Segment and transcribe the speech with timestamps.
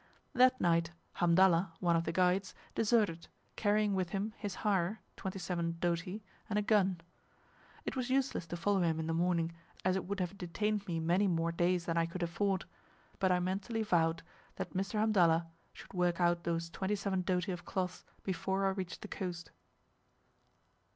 [0.41, 6.23] '"That night Hamdallah, one of the guides, deserted, carrying with him his hire (27 doti),
[6.49, 7.01] and a gun.
[7.85, 9.51] It was useless to follow him in the morning,
[9.85, 12.65] as it would have detained me many more days than I could afford;
[13.19, 14.23] but I mentally vowed
[14.55, 14.93] that Mr.
[14.97, 19.51] Hamdallah should work out those 27 doti of cloths before I reached the coast.